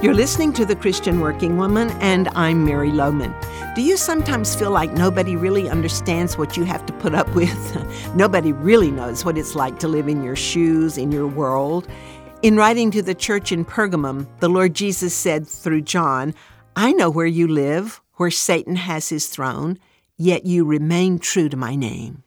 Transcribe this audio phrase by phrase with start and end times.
[0.00, 3.34] You're listening to The Christian Working Woman, and I'm Mary Lowman.
[3.74, 8.14] Do you sometimes feel like nobody really understands what you have to put up with?
[8.14, 11.88] nobody really knows what it's like to live in your shoes, in your world.
[12.42, 16.32] In writing to the church in Pergamum, the Lord Jesus said through John,
[16.76, 19.80] I know where you live, where Satan has his throne,
[20.16, 22.22] yet you remain true to my name.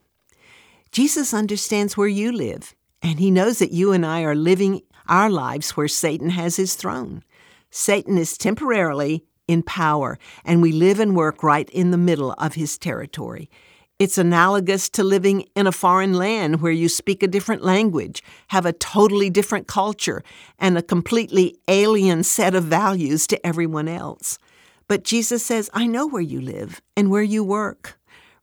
[0.92, 5.30] Jesus understands where you live, and he knows that you and I are living our
[5.30, 7.24] lives where Satan has his throne.
[7.72, 12.54] Satan is temporarily in power, and we live and work right in the middle of
[12.54, 13.50] his territory.
[13.98, 18.66] It's analogous to living in a foreign land where you speak a different language, have
[18.66, 20.24] a totally different culture,
[20.58, 24.40] and a completely alien set of values to everyone else.
[24.88, 28.00] But Jesus says, I know where you live and where you work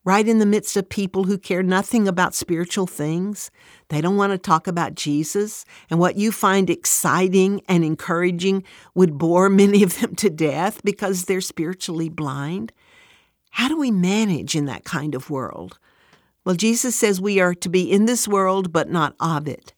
[0.08, 3.50] right in the midst of people who care nothing about spiritual things.
[3.90, 9.18] They don't want to talk about Jesus, and what you find exciting and encouraging would
[9.18, 12.72] bore many of them to death because they're spiritually blind.
[13.50, 15.78] How do we manage in that kind of world?
[16.42, 19.74] Well, Jesus says we are to be in this world, but not of it.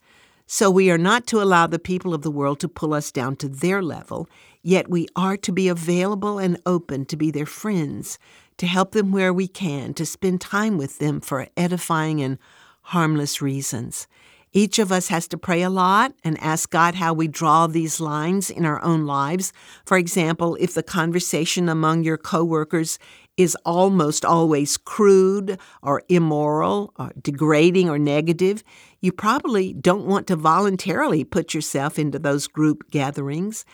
[0.52, 3.36] So we are not to allow the people of the world to pull us down
[3.36, 4.28] to their level,
[4.64, 8.18] yet we are to be available and open to be their friends,
[8.56, 12.36] to help them where we can, to spend time with them for edifying and
[12.82, 14.08] harmless reasons.
[14.52, 18.00] Each of us has to pray a lot and ask God how we draw these
[18.00, 19.52] lines in our own lives.
[19.86, 22.98] For example, if the conversation among your coworkers
[23.36, 28.64] is almost always crude or immoral or degrading or negative,
[29.00, 33.64] you probably don't want to voluntarily put yourself into those group gatherings.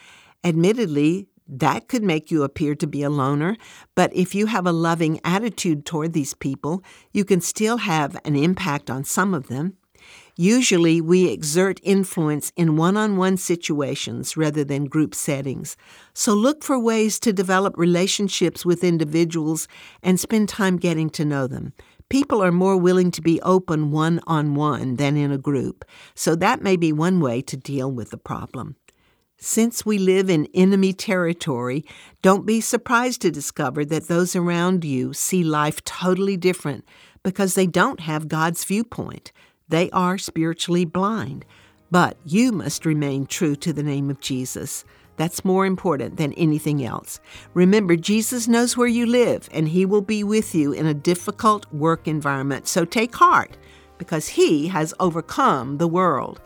[0.43, 3.57] Admittedly, that could make you appear to be a loner,
[3.95, 6.83] but if you have a loving attitude toward these people,
[7.13, 9.77] you can still have an impact on some of them.
[10.39, 15.75] Usually, we exert influence in one on one situations rather than group settings.
[16.13, 19.67] So, look for ways to develop relationships with individuals
[20.03, 21.73] and spend time getting to know them.
[22.09, 25.83] People are more willing to be open one on one than in a group,
[26.13, 28.75] so that may be one way to deal with the problem.
[29.39, 31.83] Since we live in enemy territory,
[32.21, 36.85] don't be surprised to discover that those around you see life totally different
[37.23, 39.31] because they don't have God's viewpoint.
[39.69, 41.45] They are spiritually blind.
[41.89, 44.83] But you must remain true to the name of Jesus.
[45.15, 47.19] That's more important than anything else.
[47.53, 51.71] Remember, Jesus knows where you live, and He will be with you in a difficult
[51.73, 52.67] work environment.
[52.67, 53.57] So take heart,
[53.97, 56.41] because He has overcome the world.